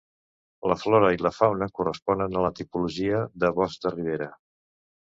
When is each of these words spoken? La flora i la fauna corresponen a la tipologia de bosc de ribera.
La 0.71 0.77
flora 0.83 1.11
i 1.17 1.19
la 1.25 1.31
fauna 1.35 1.67
corresponen 1.81 2.41
a 2.41 2.45
la 2.47 2.53
tipologia 2.63 3.25
de 3.45 3.57
bosc 3.61 3.87
de 3.87 3.97
ribera. 3.99 4.35